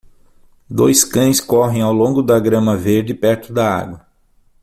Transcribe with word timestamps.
Dois 0.67 1.03
cães 1.03 1.39
correm 1.39 1.83
ao 1.83 1.93
longo 1.93 2.23
da 2.23 2.39
grama 2.39 2.75
verde 2.75 3.13
perto 3.13 3.53
da 3.53 3.69
água. 3.71 4.03